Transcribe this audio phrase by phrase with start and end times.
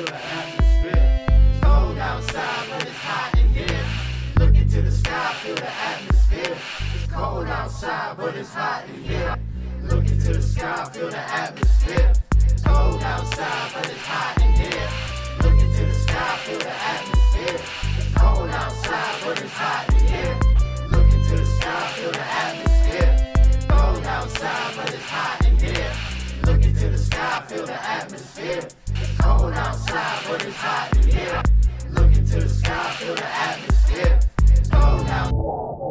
[0.00, 1.26] to the atmosphere.
[1.28, 3.84] It's cold outside, but it's hot in here.
[4.38, 6.56] Look into the sky, feel the atmosphere.
[6.94, 9.36] It's cold outside, but it's hot in here.
[9.82, 12.12] Look into the sky, feel the atmosphere.
[12.36, 14.88] It's cold outside, but it's hot in here.
[15.42, 17.60] Look into the sky, feel the atmosphere.
[17.98, 20.36] It's cold outside, but it's hot in here.
[20.92, 23.16] Look into the sky, feel the atmosphere.
[23.52, 25.92] It's cold outside, but it's hot in here.
[26.44, 28.68] Look into the sky, feel the atmosphere.
[29.62, 29.90] It's
[34.70, 35.84] cold outside.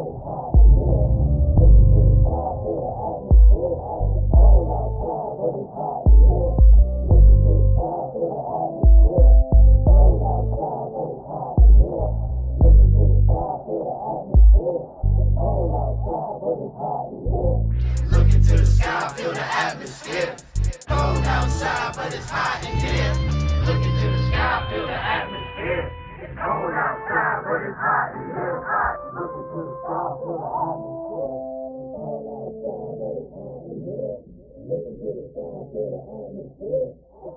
[18.10, 20.36] Look into the sky, feel the atmosphere.
[20.88, 23.19] Cold outside, but it's hot in here.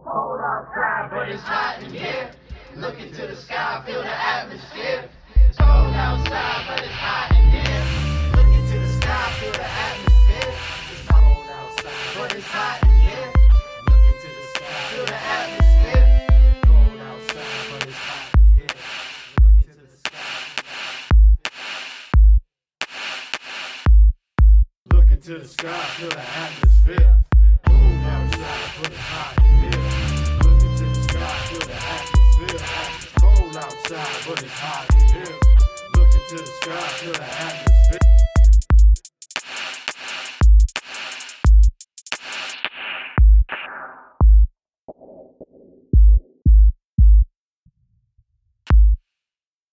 [0.03, 2.31] Cold outside, but it's hot in here.
[2.75, 5.09] Look into the sky, feel the atmosphere.
[5.49, 6.92] It's cold outside, but it's
[25.25, 27.15] Into the sky, to the atmosphere.
[27.65, 29.79] Cold outside, but it's hot in here.
[30.43, 32.59] Look into the sky, feel the atmosphere.
[33.21, 35.39] Cold outside, but it's hot in here.
[35.95, 38.12] Look into the sky, feel the atmosphere.